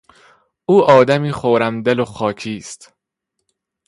او 0.65 0.83
آدمی 0.83 1.31
خرمدل 1.31 1.99
و 1.99 2.05
خاکی 2.05 2.57
است. 2.57 2.95